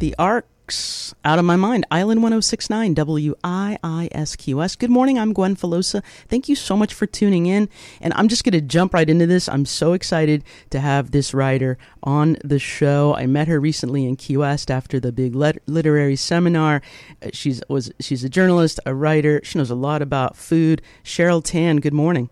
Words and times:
The 0.00 0.14
Arcs, 0.18 1.14
out 1.26 1.38
of 1.38 1.44
my 1.44 1.56
mind. 1.56 1.84
Island 1.90 2.22
1069, 2.22 2.94
WIISQS. 2.94 4.78
Good 4.78 4.88
morning. 4.88 5.18
I'm 5.18 5.34
Gwen 5.34 5.54
Filosa. 5.54 6.02
Thank 6.26 6.48
you 6.48 6.56
so 6.56 6.74
much 6.74 6.94
for 6.94 7.04
tuning 7.04 7.44
in. 7.44 7.68
And 8.00 8.14
I'm 8.14 8.26
just 8.26 8.42
going 8.42 8.54
to 8.54 8.62
jump 8.62 8.94
right 8.94 9.10
into 9.10 9.26
this. 9.26 9.46
I'm 9.46 9.66
so 9.66 9.92
excited 9.92 10.42
to 10.70 10.80
have 10.80 11.10
this 11.10 11.34
writer 11.34 11.76
on 12.02 12.38
the 12.42 12.58
show. 12.58 13.14
I 13.14 13.26
met 13.26 13.46
her 13.48 13.60
recently 13.60 14.06
in 14.06 14.16
Key 14.16 14.38
West 14.38 14.70
after 14.70 14.98
the 14.98 15.12
big 15.12 15.34
lit- 15.34 15.62
literary 15.66 16.16
seminar. 16.16 16.80
Uh, 17.22 17.28
she's 17.34 17.60
was 17.68 17.92
she's 18.00 18.24
a 18.24 18.30
journalist, 18.30 18.80
a 18.86 18.94
writer. 18.94 19.42
She 19.44 19.58
knows 19.58 19.70
a 19.70 19.74
lot 19.74 20.00
about 20.00 20.34
food. 20.34 20.80
Cheryl 21.04 21.44
Tan. 21.44 21.76
Good 21.76 21.92
morning. 21.92 22.30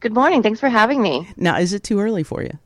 Good 0.00 0.14
morning. 0.14 0.42
Thanks 0.42 0.58
for 0.58 0.70
having 0.70 1.02
me. 1.02 1.28
Now, 1.36 1.58
is 1.58 1.74
it 1.74 1.82
too 1.82 2.00
early 2.00 2.22
for 2.22 2.42
you? 2.42 2.58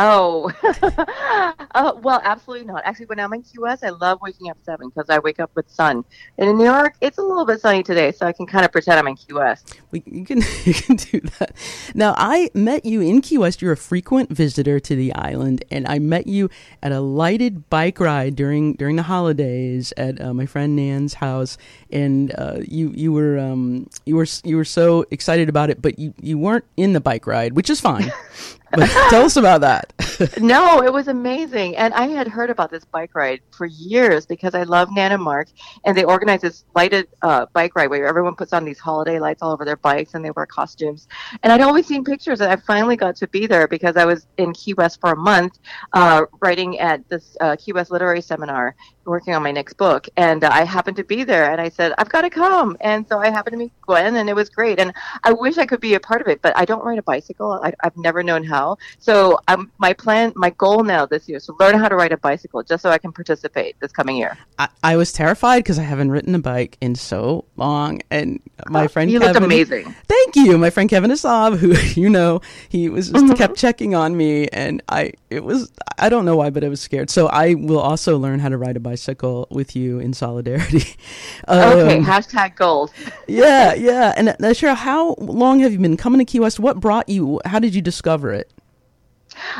Oh, 0.00 0.52
uh, 1.74 1.92
well, 2.00 2.20
absolutely 2.22 2.66
not. 2.66 2.82
Actually, 2.84 3.06
when 3.06 3.18
I'm 3.18 3.32
in 3.32 3.42
Key 3.42 3.58
West, 3.58 3.82
I 3.82 3.88
love 3.88 4.20
waking 4.22 4.48
up 4.48 4.56
seven 4.62 4.90
because 4.90 5.10
I 5.10 5.18
wake 5.18 5.40
up 5.40 5.50
with 5.56 5.68
sun. 5.68 6.04
And 6.38 6.48
in 6.48 6.56
New 6.56 6.66
York, 6.66 6.94
it's 7.00 7.18
a 7.18 7.22
little 7.22 7.44
bit 7.44 7.60
sunny 7.60 7.82
today, 7.82 8.12
so 8.12 8.24
I 8.24 8.32
can 8.32 8.46
kind 8.46 8.64
of 8.64 8.70
pretend 8.70 9.00
I'm 9.00 9.08
in 9.08 9.16
Key 9.16 9.32
West. 9.32 9.80
We, 9.90 10.04
you 10.06 10.24
can 10.24 10.38
you 10.64 10.72
can 10.72 10.94
do 10.94 11.20
that. 11.40 11.50
Now, 11.96 12.14
I 12.16 12.48
met 12.54 12.84
you 12.84 13.00
in 13.00 13.20
Key 13.20 13.38
West. 13.38 13.60
You're 13.60 13.72
a 13.72 13.76
frequent 13.76 14.30
visitor 14.30 14.78
to 14.78 14.94
the 14.94 15.12
island, 15.14 15.64
and 15.68 15.84
I 15.88 15.98
met 15.98 16.28
you 16.28 16.48
at 16.80 16.92
a 16.92 17.00
lighted 17.00 17.68
bike 17.68 17.98
ride 17.98 18.36
during 18.36 18.74
during 18.74 18.94
the 18.94 19.02
holidays 19.02 19.92
at 19.96 20.20
uh, 20.20 20.32
my 20.32 20.46
friend 20.46 20.76
Nan's 20.76 21.14
house. 21.14 21.58
And 21.90 22.32
uh, 22.38 22.58
you 22.62 22.92
you 22.94 23.12
were 23.12 23.36
um, 23.40 23.90
you 24.06 24.14
were 24.14 24.26
you 24.44 24.56
were 24.56 24.64
so 24.64 25.06
excited 25.10 25.48
about 25.48 25.70
it, 25.70 25.82
but 25.82 25.98
you 25.98 26.14
you 26.20 26.38
weren't 26.38 26.66
in 26.76 26.92
the 26.92 27.00
bike 27.00 27.26
ride, 27.26 27.54
which 27.54 27.68
is 27.68 27.80
fine. 27.80 28.12
Tell 29.10 29.24
us 29.24 29.36
about 29.36 29.62
that. 29.62 29.92
no, 30.40 30.82
it 30.82 30.92
was 30.92 31.08
amazing. 31.08 31.76
And 31.76 31.94
I 31.94 32.08
had 32.08 32.28
heard 32.28 32.50
about 32.50 32.70
this 32.70 32.84
bike 32.84 33.14
ride 33.14 33.40
for 33.50 33.66
years 33.66 34.26
because 34.26 34.54
I 34.54 34.64
love 34.64 34.90
Nan 34.92 35.12
and 35.12 35.22
Mark, 35.22 35.48
and 35.84 35.96
they 35.96 36.04
organize 36.04 36.42
this 36.42 36.64
lighted 36.74 37.08
uh, 37.22 37.46
bike 37.52 37.74
ride 37.74 37.88
where 37.88 38.06
everyone 38.06 38.34
puts 38.34 38.52
on 38.52 38.64
these 38.64 38.78
holiday 38.78 39.18
lights 39.18 39.42
all 39.42 39.52
over 39.52 39.64
their 39.64 39.76
bikes 39.76 40.14
and 40.14 40.24
they 40.24 40.30
wear 40.30 40.44
costumes. 40.44 41.08
And 41.42 41.52
I'd 41.52 41.62
always 41.62 41.86
seen 41.86 42.04
pictures, 42.04 42.40
and 42.40 42.50
I 42.52 42.56
finally 42.56 42.96
got 42.96 43.16
to 43.16 43.28
be 43.28 43.46
there 43.46 43.68
because 43.68 43.96
I 43.96 44.04
was 44.04 44.26
in 44.36 44.52
Key 44.52 44.74
West 44.74 45.00
for 45.00 45.12
a 45.12 45.16
month 45.16 45.58
uh, 45.92 46.26
writing 46.40 46.78
at 46.78 47.08
this 47.08 47.36
uh, 47.40 47.56
Key 47.56 47.72
West 47.72 47.90
literary 47.90 48.20
seminar 48.20 48.74
working 49.08 49.34
on 49.34 49.42
my 49.42 49.50
next 49.50 49.74
book 49.74 50.08
and 50.16 50.44
uh, 50.44 50.50
i 50.52 50.64
happened 50.64 50.96
to 50.96 51.04
be 51.04 51.24
there 51.24 51.50
and 51.50 51.60
i 51.60 51.68
said 51.68 51.92
i've 51.98 52.08
got 52.08 52.22
to 52.22 52.30
come 52.30 52.76
and 52.80 53.08
so 53.08 53.18
i 53.18 53.30
happened 53.30 53.52
to 53.54 53.58
meet 53.58 53.72
gwen 53.80 54.16
and 54.16 54.28
it 54.28 54.34
was 54.34 54.48
great 54.48 54.78
and 54.78 54.92
i 55.24 55.32
wish 55.32 55.58
i 55.58 55.66
could 55.66 55.80
be 55.80 55.94
a 55.94 56.00
part 56.00 56.20
of 56.20 56.28
it 56.28 56.40
but 56.42 56.56
i 56.56 56.64
don't 56.64 56.84
ride 56.84 56.98
a 56.98 57.02
bicycle 57.02 57.52
I, 57.62 57.72
have 57.82 57.96
never 57.96 58.22
known 58.22 58.44
how 58.44 58.76
so 58.98 59.40
um, 59.48 59.72
my 59.78 59.92
plan 59.92 60.32
my 60.36 60.50
goal 60.50 60.84
now 60.84 61.06
this 61.06 61.28
year 61.28 61.38
is 61.38 61.46
to 61.46 61.54
learn 61.58 61.78
how 61.78 61.88
to 61.88 61.96
ride 61.96 62.12
a 62.12 62.18
bicycle 62.18 62.62
just 62.62 62.82
so 62.82 62.90
i 62.90 62.98
can 62.98 63.12
participate 63.12 63.80
this 63.80 63.92
coming 63.92 64.16
year 64.16 64.36
i, 64.58 64.68
I 64.82 64.96
was 64.96 65.12
terrified 65.12 65.60
because 65.60 65.78
i 65.78 65.82
haven't 65.82 66.10
ridden 66.10 66.34
a 66.34 66.38
bike 66.38 66.76
in 66.80 66.94
so 66.94 67.46
long 67.56 68.02
and 68.10 68.40
my 68.68 68.84
oh, 68.84 68.88
friend 68.88 69.10
you 69.10 69.20
Kevin, 69.20 69.34
look 69.34 69.42
amazing 69.42 69.94
thank 70.06 70.36
you 70.36 70.58
my 70.58 70.70
friend 70.70 70.88
kevin 70.90 71.10
Asav, 71.10 71.56
who 71.56 71.72
you 72.00 72.10
know 72.10 72.40
he 72.68 72.88
was 72.88 73.10
just 73.10 73.24
mm-hmm. 73.24 73.34
kept 73.34 73.56
checking 73.56 73.94
on 73.94 74.16
me 74.16 74.48
and 74.48 74.82
i 74.88 75.12
it 75.30 75.42
was 75.42 75.72
i 75.98 76.08
don't 76.08 76.24
know 76.24 76.36
why 76.36 76.50
but 76.50 76.62
i 76.62 76.68
was 76.68 76.80
scared 76.80 77.08
so 77.08 77.26
i 77.28 77.54
will 77.54 77.80
also 77.80 78.18
learn 78.18 78.38
how 78.38 78.48
to 78.48 78.58
ride 78.58 78.76
a 78.76 78.80
bicycle 78.80 78.97
bicycle 78.98 79.46
with 79.50 79.76
you 79.76 79.98
in 80.00 80.12
solidarity. 80.12 80.96
Um, 81.46 81.78
okay, 81.78 81.98
hashtag 82.00 82.56
gold. 82.56 82.92
yeah, 83.26 83.72
yeah. 83.72 84.12
And 84.16 84.30
uh, 84.30 84.34
Cheryl, 84.52 84.74
how 84.74 85.14
long 85.18 85.60
have 85.60 85.72
you 85.72 85.78
been 85.78 85.96
coming 85.96 86.18
to 86.18 86.24
Key 86.24 86.40
West? 86.40 86.60
What 86.60 86.78
brought 86.78 87.08
you? 87.08 87.40
How 87.46 87.58
did 87.58 87.74
you 87.74 87.80
discover 87.80 88.34
it? 88.34 88.52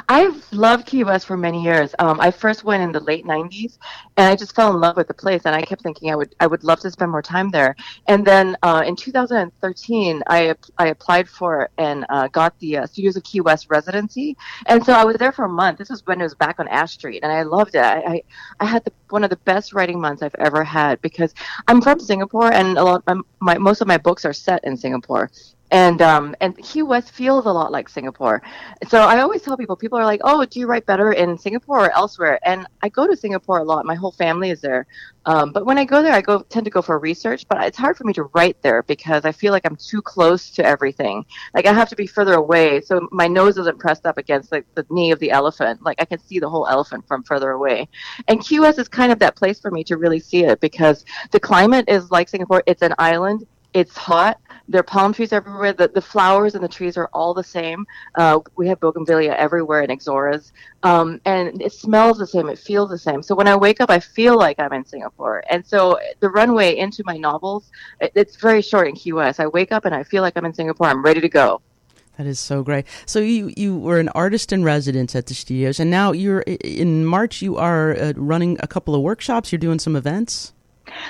I've 0.09 0.53
loved 0.53 0.87
Key 0.87 1.05
West 1.05 1.27
for 1.27 1.37
many 1.37 1.63
years. 1.63 1.95
Um, 1.99 2.21
I 2.21 2.31
first 2.31 2.65
went 2.65 2.83
in 2.83 2.93
the 2.93 3.01
late 3.01 3.25
'90s, 3.25 3.79
and 4.17 4.27
I 4.27 4.37
just 4.37 4.55
fell 4.55 4.73
in 4.75 4.81
love 4.81 4.97
with 4.97 5.09
the 5.09 5.15
place. 5.15 5.43
And 5.45 5.55
I 5.55 5.63
kept 5.63 5.83
thinking 5.83 6.11
I 6.11 6.17
would 6.17 6.35
I 6.41 6.47
would 6.47 6.65
love 6.65 6.81
to 6.81 6.91
spend 6.91 7.11
more 7.11 7.23
time 7.23 7.51
there. 7.51 7.77
And 8.07 8.27
then 8.27 8.57
uh, 8.63 8.85
in 8.87 8.97
2013, 8.97 10.23
I 10.27 10.55
I 10.79 10.89
applied 10.89 11.29
for 11.29 11.69
and 11.79 12.07
uh, 12.09 12.29
got 12.29 12.59
the 12.59 12.79
uh, 12.79 12.87
Studios 12.87 13.17
of 13.17 13.25
Key 13.25 13.41
West 13.41 13.67
residency. 13.71 14.37
And 14.67 14.85
so 14.85 14.93
I 14.93 15.05
was 15.05 15.17
there 15.17 15.33
for 15.33 15.45
a 15.45 15.49
month. 15.49 15.79
This 15.79 15.91
was 15.91 16.05
when 16.07 16.21
it 16.21 16.25
was 16.25 16.35
back 16.35 16.61
on 16.61 16.69
Ash 16.69 16.93
Street, 16.93 17.21
and 17.23 17.33
I 17.33 17.43
loved 17.43 17.75
it. 17.75 17.83
I 17.83 17.99
I, 18.09 18.23
I 18.61 18.65
had 18.65 18.85
the, 18.85 18.93
one 19.11 19.25
of 19.25 19.31
the 19.31 19.37
best 19.37 19.73
writing 19.73 20.01
months 20.01 20.23
I've 20.23 20.35
ever 20.39 20.65
had 20.65 21.01
because 21.03 21.35
I'm 21.67 21.81
from 21.81 22.01
Singapore, 22.01 22.53
and 22.53 22.79
a 22.79 22.85
lot 22.85 23.05
my, 23.07 23.21
my 23.41 23.59
most 23.59 23.81
of 23.81 23.89
my 23.89 23.99
books 23.99 24.25
are 24.25 24.33
set 24.33 24.65
in 24.65 24.77
Singapore 24.77 25.31
and 25.71 26.01
um, 26.01 26.35
and 26.41 26.57
Key 26.59 26.83
West 26.83 27.11
feels 27.11 27.45
a 27.45 27.51
lot 27.51 27.71
like 27.71 27.89
Singapore. 27.89 28.43
So 28.89 29.03
I 29.03 29.21
always 29.21 29.43
tell 29.43 29.57
people, 29.57 29.77
people 29.77 29.99
are 29.99 30.05
like, 30.05 30.21
"Oh, 30.25 30.45
do 30.45 30.61
you 30.61 30.67
write 30.67 30.87
better 30.87 31.13
in 31.13 31.37
Singapore 31.37 31.87
or 31.87 31.97
elsewhere?" 31.97 32.39
And 32.43 32.67
I 32.83 32.89
go 32.89 33.07
to 33.07 33.17
Singapore 33.17 33.59
a 33.59 33.65
lot. 33.65 33.85
My 33.85 33.95
whole 33.95 34.13
family 34.13 34.51
is 34.51 34.61
there. 34.61 34.87
Um, 35.27 35.53
but 35.53 35.67
when 35.67 35.77
I 35.77 35.85
go 35.85 36.03
there, 36.03 36.15
I 36.15 36.23
go 36.23 36.41
tend 36.41 36.65
to 36.65 36.71
go 36.71 36.81
for 36.81 36.99
research. 36.99 37.47
But 37.49 37.63
it's 37.65 37.77
hard 37.77 37.99
for 37.99 38.05
me 38.05 38.15
to 38.15 38.25
write 38.35 38.61
there 38.63 38.83
because 38.85 39.27
I 39.27 39.33
feel 39.33 39.53
like 39.53 39.67
I'm 39.67 39.77
too 39.77 40.01
close 40.01 40.51
to 40.53 40.65
everything. 40.65 41.25
Like 41.55 41.67
I 41.67 41.73
have 41.75 41.91
to 41.91 41.97
be 41.97 42.07
further 42.07 42.35
away, 42.35 42.81
so 42.81 43.07
my 43.13 43.29
nose 43.29 43.59
isn't 43.59 43.79
pressed 43.79 44.07
up 44.07 44.17
against 44.17 44.51
like 44.53 44.67
the 44.75 44.87
knee 44.91 45.11
of 45.11 45.19
the 45.19 45.31
elephant. 45.31 45.83
Like 45.83 46.01
I 46.01 46.07
can 46.07 46.19
see 46.19 46.39
the 46.39 46.49
whole 46.49 46.67
elephant 46.67 47.07
from 47.07 47.23
further 47.25 47.51
away. 47.51 47.89
And 48.27 48.43
West 48.59 48.79
is 48.79 48.89
kind 48.89 49.13
of 49.13 49.19
that 49.19 49.37
place 49.37 49.61
for 49.61 49.71
me 49.71 49.85
to 49.85 49.99
really 49.99 50.21
see 50.21 50.45
it 50.45 50.61
because 50.61 51.05
the 51.31 51.41
climate 51.41 51.85
is 51.89 52.11
like 52.11 52.29
Singapore. 52.29 52.63
It's 52.67 52.83
an 52.83 52.95
island. 52.99 53.47
It's 53.75 53.97
hot 53.97 54.41
there 54.69 54.81
are 54.81 54.85
palm 54.85 55.13
trees 55.13 55.33
everywhere. 55.33 55.73
The, 55.73 55.89
the 55.89 56.01
flowers 56.01 56.55
and 56.55 56.63
the 56.63 56.69
trees 56.69 56.97
are 56.97 57.09
all 57.13 57.35
the 57.35 57.43
same. 57.43 57.87
Uh, 58.15 58.41
we 58.57 58.69
have 58.69 58.79
bougainvillea 58.81 59.35
everywhere 59.35 59.83
in 59.83 59.91
ixoras. 59.91 60.53
Um, 60.83 61.21
and 61.25 61.61
it 61.61 61.73
smells 61.73 62.19
the 62.19 62.27
same. 62.27 62.49
It 62.49 62.59
feels 62.59 62.91
the 62.91 62.99
same. 62.99 63.23
So 63.23 63.35
when 63.35 63.49
I 63.49 63.57
wake 63.57 63.81
up, 63.81 63.91
I 63.91 63.99
feel 63.99 64.37
like 64.37 64.61
I'm 64.61 64.73
in 64.73 64.85
Singapore. 64.85 65.43
And 65.49 65.67
so 65.67 65.99
the 66.21 66.29
runway 66.29 66.77
into 66.77 67.03
my 67.07 67.17
novels, 67.17 67.71
it, 68.01 68.13
it's 68.15 68.37
very 68.37 68.63
short 68.63 68.89
in 68.89 68.95
Key 68.95 69.15
West. 69.15 69.41
I 69.41 69.47
wake 69.47 69.73
up 69.73 69.87
and 69.87 69.95
I 69.95 70.03
feel 70.05 70.23
like 70.23 70.37
I'm 70.37 70.45
in 70.45 70.55
Singapore. 70.55 70.89
I'm 70.89 71.03
ready 71.03 71.21
to 71.21 71.29
go. 71.29 71.63
That 72.19 72.27
is 72.27 72.41
so 72.41 72.65
great. 72.65 72.85
So 73.07 73.21
you 73.21 73.53
you 73.57 73.79
were 73.79 74.01
an 74.01 74.09
artist 74.09 74.53
in 74.53 74.65
residence 74.65 75.15
at 75.15 75.27
the 75.27 75.35
studios, 75.35 75.79
and 75.79 75.89
now 75.89 76.11
you're 76.11 76.41
in 76.41 77.07
March. 77.07 77.43
You 77.43 77.57
are 77.57 77.97
uh, 77.97 78.13
running 78.17 78.59
a 78.61 78.67
couple 78.67 78.97
of 78.97 79.03
workshops. 79.03 79.53
You're 79.53 79.61
doing 79.61 79.79
some 79.79 79.95
events. 79.95 80.53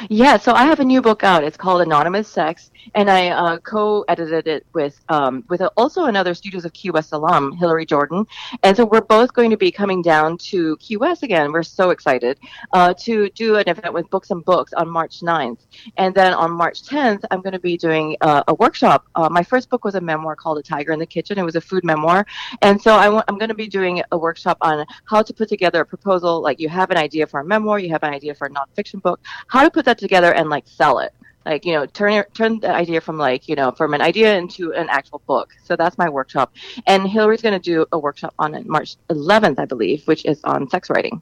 Yeah, 0.08 0.36
so 0.36 0.52
I 0.52 0.64
have 0.64 0.80
a 0.80 0.84
new 0.84 1.02
book 1.02 1.24
out. 1.24 1.44
It's 1.44 1.56
called 1.56 1.82
Anonymous 1.82 2.28
Sex, 2.28 2.70
and 2.94 3.10
I 3.10 3.28
uh, 3.28 3.58
co-edited 3.58 4.46
it 4.46 4.66
with 4.72 4.98
um, 5.08 5.44
with 5.48 5.60
a, 5.60 5.68
also 5.76 6.04
another 6.04 6.34
Studios 6.34 6.64
of 6.64 6.72
Key 6.72 6.90
West 6.90 7.12
alum, 7.12 7.52
Hillary 7.52 7.86
Jordan. 7.86 8.26
And 8.62 8.76
so 8.76 8.84
we're 8.84 9.00
both 9.00 9.32
going 9.32 9.50
to 9.50 9.56
be 9.56 9.70
coming 9.70 10.02
down 10.02 10.38
to 10.38 10.76
Key 10.78 10.96
West 10.96 11.22
again. 11.22 11.52
We're 11.52 11.62
so 11.62 11.90
excited 11.90 12.38
uh, 12.72 12.94
to 12.94 13.30
do 13.30 13.56
an 13.56 13.68
event 13.68 13.92
with 13.92 14.08
Books 14.10 14.30
and 14.30 14.44
Books 14.44 14.72
on 14.72 14.88
March 14.88 15.20
9th. 15.20 15.58
And 15.96 16.14
then 16.14 16.32
on 16.34 16.50
March 16.52 16.82
10th, 16.82 17.24
I'm 17.30 17.40
going 17.40 17.52
to 17.52 17.58
be 17.58 17.76
doing 17.76 18.16
uh, 18.20 18.42
a 18.48 18.54
workshop. 18.54 19.06
Uh, 19.14 19.28
my 19.28 19.42
first 19.42 19.70
book 19.70 19.84
was 19.84 19.94
a 19.94 20.00
memoir 20.00 20.36
called 20.36 20.58
A 20.58 20.62
Tiger 20.62 20.92
in 20.92 20.98
the 20.98 21.06
Kitchen. 21.06 21.38
It 21.38 21.44
was 21.44 21.56
a 21.56 21.60
food 21.60 21.84
memoir. 21.84 22.26
And 22.62 22.80
so 22.80 22.94
i 22.94 23.04
w- 23.04 23.22
I'm 23.28 23.38
going 23.38 23.48
to 23.48 23.54
be 23.54 23.68
doing 23.68 24.02
a 24.12 24.18
workshop 24.18 24.58
on 24.60 24.86
how 25.04 25.22
to 25.22 25.32
put 25.32 25.48
together 25.48 25.80
a 25.80 25.86
proposal. 25.86 26.40
Like 26.40 26.60
you 26.60 26.68
have 26.68 26.90
an 26.90 26.96
idea 26.96 27.26
for 27.26 27.40
a 27.40 27.44
memoir, 27.44 27.78
you 27.78 27.90
have 27.90 28.02
an 28.02 28.12
idea 28.12 28.34
for 28.34 28.46
a 28.46 28.50
nonfiction 28.50 29.02
book, 29.02 29.20
how 29.48 29.67
to 29.68 29.74
put 29.74 29.84
that 29.84 29.98
together 29.98 30.32
and 30.32 30.48
like 30.48 30.64
sell 30.66 30.98
it 30.98 31.12
like 31.48 31.64
you 31.64 31.72
know 31.72 31.86
turn 31.86 32.24
turn 32.34 32.60
the 32.60 32.70
idea 32.70 33.00
from 33.00 33.16
like 33.16 33.48
you 33.48 33.54
know 33.54 33.70
from 33.70 33.94
an 33.94 34.00
idea 34.00 34.36
into 34.36 34.72
an 34.74 34.88
actual 34.90 35.22
book 35.26 35.50
so 35.64 35.76
that's 35.76 35.96
my 35.98 36.08
workshop 36.08 36.52
and 36.86 37.08
hillary's 37.08 37.42
going 37.42 37.58
to 37.58 37.70
do 37.74 37.86
a 37.92 37.98
workshop 37.98 38.34
on 38.38 38.62
march 38.66 38.96
11th 39.08 39.58
i 39.58 39.64
believe 39.64 40.06
which 40.06 40.24
is 40.24 40.40
on 40.44 40.68
sex 40.68 40.90
writing 40.90 41.20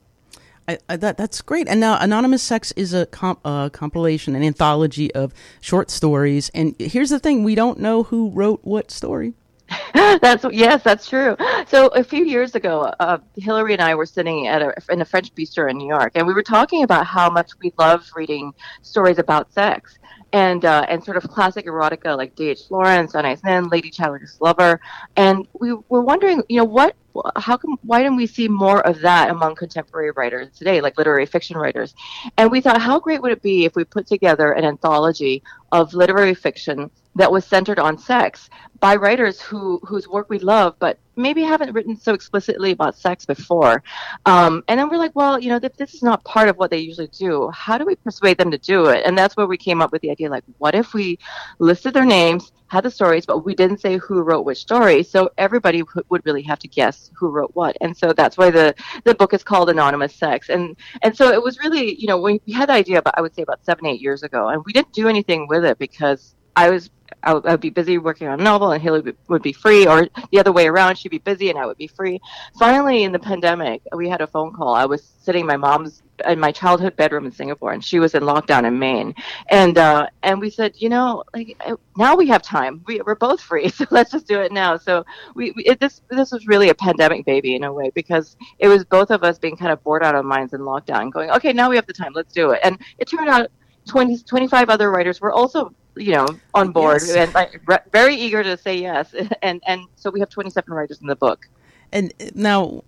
I, 0.69 0.79
I, 0.89 0.97
that 0.97 1.15
that's 1.15 1.41
great. 1.41 1.69
And 1.69 1.79
now, 1.79 1.97
Anonymous 1.97 2.43
Sex 2.43 2.73
is 2.75 2.93
a 2.93 3.05
comp, 3.05 3.41
compilation, 3.71 4.35
an 4.35 4.43
anthology 4.43 5.13
of 5.15 5.33
short 5.61 5.89
stories. 5.89 6.51
And 6.53 6.75
here's 6.77 7.09
the 7.09 7.19
thing: 7.19 7.45
we 7.45 7.55
don't 7.55 7.79
know 7.79 8.03
who 8.03 8.31
wrote 8.31 8.59
what 8.63 8.91
story. 8.91 9.33
that's 9.93 10.45
yes, 10.51 10.83
that's 10.83 11.07
true. 11.09 11.35
So 11.67 11.87
a 11.87 12.03
few 12.03 12.23
years 12.23 12.55
ago, 12.55 12.93
uh, 12.99 13.17
Hillary 13.35 13.73
and 13.73 13.81
I 13.81 13.95
were 13.95 14.05
sitting 14.05 14.47
at 14.47 14.61
a, 14.61 14.73
in 14.89 15.01
a 15.01 15.05
French 15.05 15.33
bistro 15.35 15.69
in 15.69 15.77
New 15.77 15.87
York, 15.87 16.13
and 16.15 16.25
we 16.25 16.33
were 16.33 16.43
talking 16.43 16.83
about 16.83 17.05
how 17.05 17.29
much 17.29 17.51
we 17.61 17.73
love 17.77 18.09
reading 18.15 18.53
stories 18.81 19.17
about 19.17 19.51
sex 19.51 19.97
and 20.33 20.65
uh, 20.65 20.85
and 20.89 21.03
sort 21.03 21.17
of 21.17 21.23
classic 21.29 21.65
erotica 21.65 22.15
like 22.17 22.35
D.H. 22.35 22.69
Lawrence, 22.69 23.13
Anaïs 23.13 23.43
Nin, 23.43 23.67
Lady 23.69 23.89
Chatterley's 23.89 24.37
Lover, 24.39 24.79
and 25.15 25.47
we 25.59 25.73
were 25.89 26.01
wondering, 26.01 26.41
you 26.49 26.57
know, 26.57 26.65
what, 26.65 26.95
how 27.35 27.57
come, 27.57 27.77
why 27.83 28.01
didn't 28.01 28.17
we 28.17 28.27
see 28.27 28.47
more 28.47 28.85
of 28.85 28.99
that 29.01 29.29
among 29.29 29.55
contemporary 29.55 30.11
writers 30.11 30.49
today, 30.57 30.81
like 30.81 30.97
literary 30.97 31.25
fiction 31.25 31.57
writers? 31.57 31.93
And 32.37 32.51
we 32.51 32.61
thought, 32.61 32.81
how 32.81 32.99
great 32.99 33.21
would 33.21 33.31
it 33.31 33.41
be 33.41 33.65
if 33.65 33.75
we 33.75 33.83
put 33.83 34.07
together 34.07 34.51
an 34.51 34.65
anthology 34.65 35.43
of 35.71 35.93
literary 35.93 36.33
fiction 36.33 36.89
that 37.17 37.31
was 37.31 37.45
centered 37.45 37.79
on 37.79 37.97
sex 37.97 38.49
by 38.79 38.95
writers 38.95 39.41
who 39.41 39.79
whose 39.83 40.07
work 40.07 40.29
we 40.29 40.39
love, 40.39 40.75
but 40.79 40.99
maybe 41.15 41.41
haven't 41.41 41.73
written 41.73 41.95
so 41.95 42.13
explicitly 42.13 42.71
about 42.71 42.95
sex 42.95 43.25
before. 43.25 43.83
Um, 44.27 44.63
and 44.67 44.79
then 44.79 44.87
we're 44.87 44.97
like, 44.97 45.15
well, 45.15 45.39
you 45.39 45.49
know, 45.49 45.59
if 45.61 45.75
this 45.75 45.95
is 45.95 46.03
not 46.03 46.23
part 46.23 46.47
of 46.47 46.57
what 46.57 46.69
they 46.69 46.77
usually 46.77 47.07
do, 47.07 47.49
how 47.49 47.79
do 47.79 47.85
we 47.85 47.95
persuade 47.95 48.37
them 48.37 48.51
to 48.51 48.57
do 48.57 48.85
it? 48.85 49.03
And 49.03 49.17
that's 49.17 49.35
where 49.35 49.47
we 49.47 49.57
came 49.57 49.81
up 49.81 49.91
with 49.91 50.03
the 50.03 50.11
idea, 50.11 50.29
like, 50.29 50.43
what 50.59 50.75
if 50.75 50.93
we 50.93 51.17
listed 51.57 51.95
their 51.95 52.05
names, 52.05 52.51
had 52.67 52.83
the 52.83 52.91
stories, 52.91 53.25
but 53.25 53.43
we 53.43 53.55
didn't 53.55 53.79
say 53.79 53.97
who 53.97 54.21
wrote 54.21 54.45
which 54.45 54.59
story. 54.59 55.01
So 55.01 55.31
everybody 55.39 55.79
w- 55.79 56.05
would 56.09 56.23
really 56.23 56.43
have 56.43 56.59
to 56.59 56.67
guess 56.67 57.09
who 57.15 57.29
wrote 57.29 57.51
what. 57.55 57.75
And 57.81 57.97
so 57.97 58.13
that's 58.13 58.37
why 58.37 58.51
the, 58.51 58.75
the 59.05 59.15
book 59.15 59.33
is 59.33 59.43
called 59.43 59.69
Anonymous 59.71 60.13
Sex. 60.13 60.49
And, 60.49 60.75
and 61.01 61.17
so 61.17 61.31
it 61.31 61.41
was 61.41 61.57
really, 61.59 61.95
you 61.99 62.07
know, 62.07 62.19
we, 62.19 62.41
had 62.53 62.69
the 62.69 62.73
idea, 62.73 63.01
but 63.01 63.17
I 63.17 63.21
would 63.21 63.33
say 63.33 63.41
about 63.41 63.65
seven, 63.65 63.87
eight 63.87 64.01
years 64.01 64.21
ago, 64.21 64.49
and 64.49 64.63
we 64.65 64.73
didn't 64.73 64.93
do 64.93 65.07
anything 65.07 65.47
with 65.47 65.65
it 65.65 65.79
because 65.79 66.35
I 66.55 66.69
was 66.69 66.89
I 67.23 67.33
would, 67.33 67.45
I 67.45 67.51
would 67.51 67.61
be 67.61 67.69
busy 67.69 67.97
working 67.97 68.27
on 68.27 68.39
a 68.39 68.43
novel, 68.43 68.71
and 68.71 68.81
Haley 68.81 69.13
would 69.27 69.41
be 69.41 69.53
free, 69.53 69.87
or 69.87 70.07
the 70.31 70.39
other 70.39 70.51
way 70.51 70.67
around, 70.67 70.97
she'd 70.97 71.09
be 71.09 71.17
busy, 71.17 71.49
and 71.49 71.57
I 71.59 71.65
would 71.65 71.77
be 71.77 71.87
free. 71.87 72.19
Finally, 72.59 73.03
in 73.03 73.11
the 73.11 73.19
pandemic, 73.19 73.81
we 73.93 74.09
had 74.09 74.21
a 74.21 74.27
phone 74.27 74.53
call. 74.53 74.73
I 74.73 74.85
was 74.85 75.03
sitting 75.03 75.41
in 75.41 75.47
my 75.47 75.57
mom's 75.57 76.01
in 76.25 76.39
my 76.39 76.51
childhood 76.51 76.95
bedroom 76.95 77.25
in 77.25 77.31
Singapore, 77.31 77.73
and 77.73 77.83
she 77.83 77.99
was 77.99 78.15
in 78.15 78.23
lockdown 78.23 78.65
in 78.65 78.79
Maine, 78.79 79.13
and 79.49 79.77
uh, 79.77 80.07
and 80.23 80.39
we 80.39 80.49
said, 80.49 80.73
you 80.77 80.89
know, 80.89 81.23
like 81.33 81.55
uh, 81.65 81.75
now 81.97 82.15
we 82.15 82.27
have 82.27 82.41
time. 82.41 82.81
We, 82.87 83.01
we're 83.01 83.15
both 83.15 83.41
free, 83.41 83.69
so 83.77 83.85
let's 83.91 84.11
just 84.11 84.27
do 84.27 84.39
it 84.41 84.51
now. 84.51 84.77
So 84.77 85.05
we, 85.35 85.51
we 85.51 85.63
it, 85.65 85.79
this 85.79 86.01
this 86.09 86.31
was 86.31 86.47
really 86.47 86.69
a 86.69 86.75
pandemic 86.75 87.25
baby 87.25 87.55
in 87.55 87.63
a 87.63 87.73
way 87.73 87.91
because 87.93 88.35
it 88.59 88.67
was 88.67 88.83
both 88.85 89.11
of 89.11 89.23
us 89.23 89.37
being 89.37 89.57
kind 89.57 89.71
of 89.71 89.83
bored 89.83 90.03
out 90.03 90.15
of 90.15 90.25
minds 90.25 90.53
in 90.53 90.61
lockdown, 90.61 91.11
going, 91.11 91.29
okay, 91.31 91.53
now 91.53 91.69
we 91.69 91.75
have 91.75 91.85
the 91.85 91.93
time, 91.93 92.13
let's 92.15 92.33
do 92.33 92.51
it. 92.51 92.59
And 92.63 92.79
it 92.97 93.07
turned 93.07 93.29
out 93.29 93.51
20, 93.87 94.19
25 94.19 94.69
other 94.69 94.91
writers 94.91 95.21
were 95.21 95.31
also 95.31 95.73
you 95.95 96.11
know 96.11 96.27
on 96.53 96.71
board 96.71 97.01
yes. 97.05 97.15
and 97.15 97.33
like, 97.33 97.61
re- 97.65 97.79
very 97.91 98.15
eager 98.15 98.43
to 98.43 98.57
say 98.57 98.77
yes 98.77 99.13
and 99.41 99.61
and 99.65 99.81
so 99.95 100.09
we 100.09 100.19
have 100.19 100.29
27 100.29 100.73
writers 100.73 101.01
in 101.01 101.07
the 101.07 101.15
book 101.15 101.47
and 101.91 102.13
now 102.35 102.83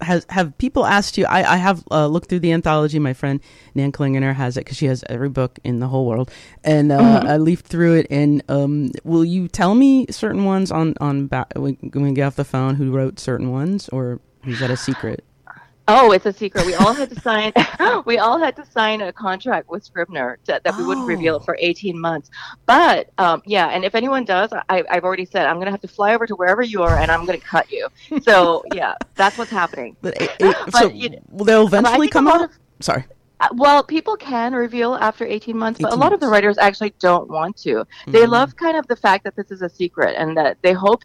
has 0.00 0.24
have 0.30 0.56
people 0.58 0.86
asked 0.86 1.18
you 1.18 1.26
i, 1.26 1.54
I 1.54 1.56
have 1.56 1.84
uh, 1.90 2.06
looked 2.06 2.28
through 2.28 2.40
the 2.40 2.52
anthology 2.52 2.98
my 2.98 3.12
friend 3.12 3.40
nan 3.74 3.92
klingener 3.92 4.34
has 4.34 4.56
it 4.56 4.60
because 4.60 4.76
she 4.76 4.86
has 4.86 5.04
every 5.08 5.28
book 5.28 5.58
in 5.64 5.80
the 5.80 5.88
whole 5.88 6.06
world 6.06 6.30
and 6.64 6.92
uh, 6.92 6.98
mm-hmm. 6.98 7.26
i 7.26 7.36
leafed 7.36 7.66
through 7.66 7.94
it 7.94 8.06
and 8.08 8.42
um, 8.48 8.92
will 9.04 9.24
you 9.24 9.48
tell 9.48 9.74
me 9.74 10.06
certain 10.10 10.44
ones 10.44 10.70
on 10.70 10.94
on 11.00 11.28
when 11.56 11.76
we 11.92 12.12
get 12.12 12.22
off 12.22 12.36
the 12.36 12.44
phone 12.44 12.76
who 12.76 12.90
wrote 12.90 13.18
certain 13.18 13.50
ones 13.50 13.88
or 13.90 14.20
is 14.46 14.60
that 14.60 14.70
a 14.70 14.76
secret 14.76 15.24
Oh, 15.88 16.12
it's 16.12 16.26
a 16.26 16.32
secret. 16.32 16.66
We 16.66 16.74
all 16.74 16.92
had 16.92 17.10
to 17.10 17.20
sign. 17.20 17.52
we 18.06 18.18
all 18.18 18.38
had 18.38 18.56
to 18.56 18.66
sign 18.66 19.00
a 19.02 19.12
contract 19.12 19.68
with 19.68 19.84
Scribner 19.84 20.38
to, 20.44 20.60
that 20.64 20.76
we 20.76 20.82
oh. 20.82 20.86
wouldn't 20.88 21.06
reveal 21.06 21.36
it 21.36 21.44
for 21.44 21.56
18 21.60 21.98
months. 21.98 22.30
But 22.66 23.10
um, 23.18 23.42
yeah, 23.46 23.68
and 23.68 23.84
if 23.84 23.94
anyone 23.94 24.24
does, 24.24 24.50
I, 24.68 24.84
have 24.88 25.04
already 25.04 25.24
said 25.24 25.46
I'm 25.46 25.56
going 25.56 25.66
to 25.66 25.70
have 25.70 25.80
to 25.82 25.88
fly 25.88 26.14
over 26.14 26.26
to 26.26 26.34
wherever 26.34 26.62
you 26.62 26.82
are, 26.82 26.98
and 26.98 27.10
I'm 27.10 27.24
going 27.24 27.40
to 27.40 27.46
cut 27.46 27.70
you. 27.70 27.88
So 28.22 28.64
yeah, 28.74 28.94
that's 29.14 29.38
what's 29.38 29.50
happening. 29.50 29.96
But, 30.02 30.20
it, 30.20 30.30
it, 30.40 30.56
but 30.66 30.74
so 30.74 30.88
you 30.88 31.10
know, 31.10 31.18
will 31.30 31.44
they'll 31.44 31.66
eventually 31.66 32.08
come 32.08 32.26
out? 32.28 32.42
Of, 32.42 32.50
Sorry. 32.80 33.04
Uh, 33.38 33.48
well, 33.52 33.82
people 33.82 34.16
can 34.16 34.54
reveal 34.54 34.94
after 34.94 35.26
18 35.26 35.56
months, 35.56 35.78
18 35.78 35.90
but 35.90 35.92
a 35.92 35.96
lot 35.96 36.10
months. 36.10 36.14
of 36.14 36.20
the 36.20 36.28
writers 36.28 36.56
actually 36.56 36.94
don't 36.98 37.28
want 37.28 37.54
to. 37.58 37.74
Mm-hmm. 37.74 38.12
They 38.12 38.26
love 38.26 38.56
kind 38.56 38.78
of 38.78 38.86
the 38.86 38.96
fact 38.96 39.24
that 39.24 39.36
this 39.36 39.50
is 39.50 39.60
a 39.60 39.68
secret 39.68 40.16
and 40.16 40.36
that 40.38 40.56
they 40.62 40.72
hope 40.72 41.04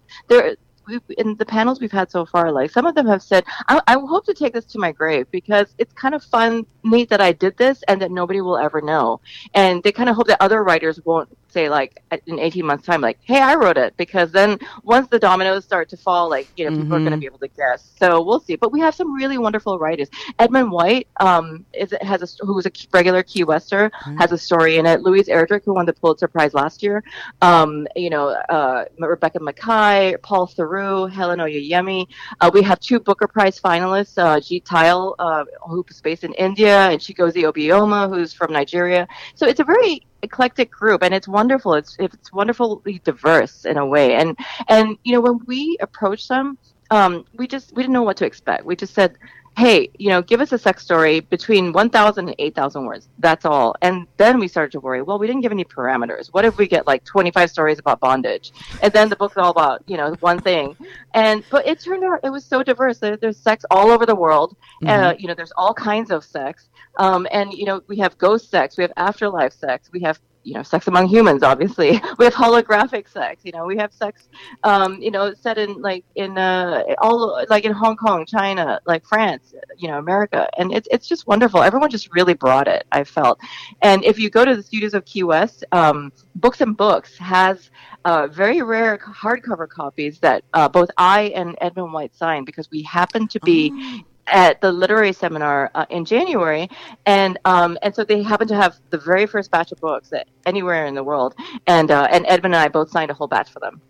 they're 0.92 1.16
in 1.18 1.36
the 1.38 1.46
panels 1.46 1.80
we've 1.80 1.92
had 1.92 2.12
so 2.12 2.26
far, 2.26 2.52
like 2.52 2.72
some 2.72 2.86
of 2.86 2.96
them 2.96 3.08
have 3.08 3.24
said, 3.24 3.44
I, 3.68 3.82
I 3.88 3.94
hope 3.94 4.26
to 4.26 4.34
take 4.34 4.54
this 4.54 4.66
to 4.66 4.80
my 4.80 4.92
grave 4.92 5.28
because 5.32 5.74
it's 5.78 5.94
kind 5.94 6.14
of 6.14 6.24
fun, 6.24 6.66
neat 6.84 7.10
that 7.10 7.22
I 7.22 7.32
did 7.32 7.58
this 7.58 7.84
and 7.88 8.02
that 8.02 8.12
nobody 8.12 8.42
will 8.42 8.58
ever 8.58 8.82
know. 8.82 9.22
And 9.54 9.84
they 9.84 9.92
kind 9.92 10.10
of 10.10 10.16
hope 10.16 10.28
that 10.28 10.42
other 10.42 10.64
writers 10.64 11.00
won't 11.06 11.30
say 11.52 11.70
like 11.70 12.02
in 12.28 12.40
18 12.40 12.66
months 12.66 12.86
time 12.86 13.02
like 13.02 13.18
hey 13.24 13.42
i 13.42 13.54
wrote 13.56 13.78
it 13.78 13.96
because 13.98 14.32
then 14.32 14.58
once 14.84 15.08
the 15.10 15.20
dominoes 15.20 15.64
start 15.64 15.90
to 15.90 15.98
fall 15.98 16.30
like 16.30 16.48
you 16.56 16.66
know 16.66 16.72
people 16.72 16.86
mm-hmm. 16.86 16.94
are 16.94 17.00
going 17.00 17.12
to 17.12 17.18
be 17.18 17.26
able 17.26 17.38
to 17.38 17.48
guess 17.50 17.92
so 18.00 18.22
we'll 18.22 18.40
see 18.40 18.56
but 18.56 18.72
we 18.72 18.80
have 18.80 18.96
some 18.96 19.14
really 19.14 19.38
wonderful 19.38 19.78
writers 19.78 20.10
edmund 20.40 20.72
white 20.72 21.08
um 21.20 21.66
is 21.74 21.94
has 22.02 22.22
a 22.22 22.46
who 22.46 22.54
was 22.54 22.66
a 22.66 22.72
regular 22.94 23.22
key 23.24 23.44
wester 23.44 23.90
mm-hmm. 23.90 24.18
has 24.18 24.32
a 24.32 24.38
story 24.38 24.78
in 24.78 24.86
it 24.86 25.02
louise 25.02 25.28
erdrich 25.28 25.64
who 25.66 25.74
won 25.74 25.86
the 25.86 25.94
pulitzer 25.94 26.28
prize 26.28 26.54
last 26.54 26.82
year 26.82 27.04
um 27.42 27.88
you 27.96 28.10
know 28.10 28.30
uh 28.50 28.86
rebecca 29.00 29.40
makkai 29.40 30.22
paul 30.22 30.48
theroux 30.48 31.12
helen 31.12 31.40
oyeyemi 31.40 32.08
uh, 32.40 32.50
we 32.54 32.62
have 32.62 32.80
two 32.80 33.00
booker 33.00 33.28
prize 33.28 33.60
finalists 33.60 34.18
uh 34.18 34.40
Thayil, 34.62 35.16
uh 35.20 35.44
who's 35.68 36.02
based 36.02 36.24
in 36.24 36.34
india 36.72 36.94
and 36.94 37.02
chigozie 37.02 37.44
obioma 37.52 38.10
who's 38.10 38.34
from 38.34 38.52
nigeria. 38.52 39.08
So 39.36 39.48
it's 39.48 39.60
a 39.60 39.64
very 39.64 40.02
eclectic 40.24 40.72
group 40.72 41.04
and 41.04 41.14
it's 41.14 41.28
wonderful. 41.28 41.74
It's 41.74 41.96
it's 42.00 42.32
wonderfully 42.34 43.02
diverse 43.04 43.66
in 43.66 43.78
a 43.78 43.86
way. 43.86 44.16
And 44.16 44.38
and 44.68 44.98
you 45.04 45.14
know 45.14 45.22
when 45.22 45.40
we 45.48 45.78
approached 45.82 46.30
them 46.30 46.58
um, 46.92 47.24
we 47.38 47.48
just 47.48 47.74
we 47.74 47.84
didn't 47.84 47.94
know 47.94 48.04
what 48.04 48.18
to 48.18 48.26
expect. 48.26 48.66
We 48.66 48.76
just 48.76 48.94
said 48.94 49.16
hey 49.58 49.90
you 49.98 50.10
know 50.10 50.22
give 50.22 50.40
us 50.40 50.52
a 50.54 50.58
sex 50.58 50.82
story 50.84 51.20
between 51.20 51.74
1000 51.74 52.28
and 52.28 52.36
8000 52.40 52.86
words. 52.86 53.08
That's 53.20 53.46
all. 53.46 53.76
And 53.82 54.08
then 54.18 54.40
we 54.40 54.48
started 54.48 54.72
to 54.74 54.80
worry 54.80 55.02
well 55.02 55.20
we 55.20 55.28
didn't 55.28 55.42
give 55.42 55.52
any 55.52 55.66
parameters. 55.66 56.28
What 56.28 56.46
if 56.46 56.58
we 56.58 56.68
get 56.68 56.88
like 56.88 57.04
25 57.04 57.50
stories 57.50 57.80
about 57.80 58.00
bondage? 58.00 58.52
And 58.82 58.92
then 58.94 59.10
the 59.10 59.16
book's 59.16 59.38
all 59.38 59.52
about 59.52 59.84
you 59.88 59.98
know 59.98 60.16
one 60.20 60.40
thing. 60.40 60.76
And 61.14 61.44
but 61.50 61.68
it 61.68 61.80
turned 61.80 62.04
out 62.04 62.20
it 62.24 62.30
was 62.30 62.46
so 62.46 62.64
diverse. 62.64 63.00
There, 63.00 63.18
there's 63.18 63.38
sex 63.38 63.66
all 63.70 63.92
over 63.92 64.06
the 64.06 64.16
world. 64.16 64.56
Mm-hmm. 64.84 64.88
uh, 64.90 65.14
you 65.20 65.28
know 65.28 65.34
there's 65.34 65.54
all 65.58 65.74
kinds 65.74 66.12
of 66.12 66.24
sex. 66.24 66.70
Um, 66.98 67.28
and 67.32 67.54
you 67.54 67.66
know, 67.66 67.82
we 67.88 67.98
have 67.98 68.18
ghost 68.18 68.50
sex, 68.50 68.78
we 68.78 68.84
have 68.84 68.94
afterlife 68.98 69.54
sex, 69.54 69.90
we 69.92 70.02
have 70.02 70.20
you 70.44 70.54
know 70.54 70.64
sex 70.64 70.88
among 70.88 71.08
humans 71.08 71.44
obviously 71.44 71.92
we 72.18 72.26
have 72.26 72.34
holographic 72.34 73.08
sex 73.08 73.42
you 73.44 73.52
know 73.52 73.66
we 73.66 73.78
have 73.78 73.94
sex 73.94 74.30
um 74.64 75.02
you 75.02 75.12
know 75.12 75.34
set 75.34 75.58
in 75.58 75.82
like 75.82 76.04
in 76.16 76.38
uh 76.38 76.84
all 77.00 77.44
like 77.50 77.64
in 77.66 77.72
hong 77.72 77.96
kong 77.96 78.26
china 78.26 78.80
like 78.86 79.06
france 79.06 79.54
you 79.78 79.88
know 79.88 79.98
america 79.98 80.50
and 80.58 80.74
it's 80.74 80.88
it's 80.92 81.08
just 81.08 81.28
wonderful. 81.28 81.62
Everyone 81.62 81.90
just 81.90 82.14
really 82.14 82.34
brought 82.34 82.68
it 82.68 82.86
i 82.92 83.04
felt. 83.04 83.40
And 83.82 84.04
if 84.04 84.20
you 84.20 84.30
go 84.30 84.46
to 84.46 84.56
the 84.56 84.64
studios 84.64 84.94
of 84.94 85.06
key 85.06 85.24
west 85.24 85.64
um 85.72 86.12
books 86.36 86.62
and 86.62 86.76
books 86.76 87.18
has 87.18 87.70
uh, 88.06 88.28
very 88.28 88.62
rare 88.62 88.98
hardcover 88.98 89.68
copies 89.70 90.20
that 90.20 90.44
uh, 90.54 90.68
both 90.68 90.90
I 90.98 91.32
and 91.36 91.56
Edmund 91.62 91.94
White 91.94 92.16
signed 92.16 92.46
because 92.46 92.70
we 92.72 92.82
happened 92.82 93.30
to 93.32 93.40
be 93.42 93.72
oh 93.74 94.02
at 94.28 94.62
the 94.62 94.72
literary 94.72 95.14
seminar 95.14 95.72
uh, 95.76 95.86
in 95.90 96.06
January, 96.06 96.70
and 97.06 97.38
um, 97.46 97.78
and 97.82 97.96
so 97.96 98.04
they 98.04 98.24
happen 98.24 98.48
to 98.48 98.56
have 98.56 98.78
the 98.90 98.98
very 98.98 99.26
first 99.26 99.52
batch 99.52 99.72
of 99.72 99.80
books 99.80 100.12
anywhere 100.46 100.86
in 100.86 100.96
the 100.96 101.04
world, 101.04 101.36
and 101.68 101.92
uh, 101.92 102.08
and 102.12 102.26
Edmund 102.28 102.56
and 102.56 102.64
I 102.64 102.68
both 102.68 102.90
signed 102.90 103.12
a 103.12 103.14
whole 103.14 103.28
batch 103.28 103.50
for 103.50 103.60
them. 103.60 103.82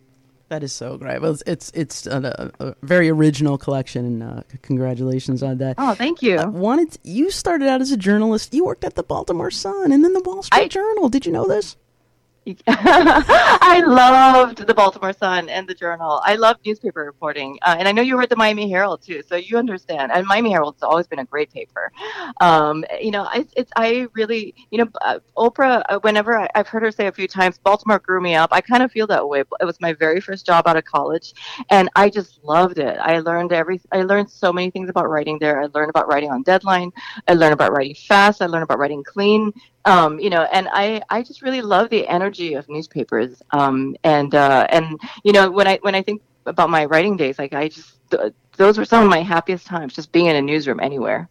That 0.51 0.63
is 0.63 0.74
so 0.74 0.98
great. 0.98 1.22
Well, 1.22 1.31
it's 1.31 1.44
it's, 1.45 1.72
it's 1.74 2.07
a, 2.07 2.51
a, 2.60 2.75
very 2.83 3.07
original 3.07 3.57
collection, 3.57 4.04
and 4.06 4.22
uh, 4.22 4.42
congratulations 4.62 5.42
on 5.44 5.60
that. 5.60 5.75
Oh, 5.78 5.94
thank 5.95 6.22
you. 6.22 6.39
Uh, 6.39 6.50
wanted 6.50 6.92
to, 6.92 7.00
you 7.04 7.31
started 7.31 7.69
out 7.69 7.80
as 7.80 7.94
a 7.94 7.98
journalist. 7.98 8.54
You 8.54 8.66
worked 8.66 8.84
at 8.84 8.95
the 8.95 9.04
Baltimore 9.04 9.50
Sun 9.50 9.94
and 9.94 10.04
then 10.04 10.12
the 10.12 10.19
Wall 10.19 10.44
Street 10.44 10.63
I, 10.63 10.68
Journal. 10.68 11.07
Did 11.07 11.25
you 11.25 11.31
know 11.31 11.48
this? 11.48 11.77
I 12.68 13.84
loved 13.86 14.66
the 14.66 14.74
Baltimore 14.74 15.14
Sun 15.14 15.48
and 15.50 15.68
the 15.68 15.76
Journal. 15.76 16.22
I 16.24 16.36
love 16.36 16.58
newspaper 16.65 17.04
reporting, 17.04 17.60
uh, 17.62 17.75
and 17.77 17.88
I 17.88 17.92
know 17.92 18.01
you 18.01 18.18
read 18.18 18.30
the 18.30 18.36
Miami 18.36 18.68
Herald 18.68 19.04
too, 19.04 19.22
so 19.27 19.36
you 19.36 19.58
understand. 19.58 20.12
And 20.12 20.25
Miami 20.25 20.50
Herald's 20.50 20.82
always 20.82 21.06
been 21.06 21.20
a 21.20 21.25
great 21.25 21.54
paper. 21.54 21.92
Um, 22.42 22.84
you 23.00 23.12
know, 23.12 23.24
I, 23.24 23.46
it's 23.56 23.72
I 23.75 24.08
really, 24.15 24.56
you 24.72 24.80
know, 24.80 24.89
uh, 25.01 25.20
Oprah. 25.38 25.84
Uh, 25.88 26.00
whenever 26.00 26.36
I, 26.36 26.50
have 26.56 26.68
heard 26.68 26.82
her 26.82 26.92
say 26.92 27.06
a 27.06 27.12
few 27.12 27.27
times, 27.27 27.60
Baltimore 27.60 28.00
grew 28.00 28.22
me 28.22 28.34
up. 28.34 28.50
I 28.51 28.62
kind 28.62 28.82
of 28.82 28.92
feel 28.92 29.06
that 29.08 29.27
way. 29.27 29.42
It 29.60 29.65
was 29.65 29.80
my 29.80 29.94
very 29.94 30.20
first 30.20 30.46
job 30.48 30.68
out 30.68 30.77
of 30.77 30.86
college, 30.86 31.36
and 31.70 31.89
I 31.96 32.10
just 32.10 32.44
loved 32.44 32.80
it. 32.80 32.98
I 33.00 33.20
learned 33.20 33.54
every. 33.54 33.80
I 33.92 34.01
learned 34.01 34.32
so 34.32 34.51
many 34.51 34.72
things 34.72 34.89
about 34.89 35.10
writing 35.10 35.38
there. 35.39 35.62
I 35.62 35.68
learned 35.75 35.92
about 35.92 36.08
writing 36.08 36.32
on 36.32 36.42
deadline. 36.42 36.92
I 37.27 37.36
learned 37.36 37.54
about 37.54 37.72
writing 37.72 37.96
fast. 37.96 38.42
I 38.42 38.48
learned 38.48 38.63
about 38.63 38.80
writing 38.80 39.04
clean 39.04 39.54
um, 39.86 40.20
you 40.20 40.30
know, 40.30 40.44
and 40.52 40.68
I, 40.72 41.02
I 41.10 41.24
just 41.24 41.42
really 41.42 41.62
love 41.62 41.90
the 41.90 42.08
energy 42.08 42.54
of 42.54 42.68
newspapers. 42.70 43.42
Um, 43.52 43.96
and, 44.04 44.34
uh, 44.36 44.68
and, 44.70 45.00
you 45.24 45.32
know, 45.32 45.50
when 45.50 45.68
I, 45.68 45.80
when 45.82 45.96
I 45.96 46.02
think 46.02 46.22
about 46.46 46.70
my 46.70 46.86
writing 46.86 47.18
days, 47.18 47.40
like 47.40 47.54
I 47.54 47.70
just, 47.70 47.98
th- 48.12 48.34
those 48.58 48.78
were 48.78 48.86
some 48.86 49.04
of 49.04 49.10
my 49.10 49.22
happiest 49.22 49.66
times, 49.66 49.94
just 49.94 50.12
being 50.12 50.28
in 50.28 50.36
a 50.36 50.42
newsroom 50.42 50.80
anywhere. 50.80 51.30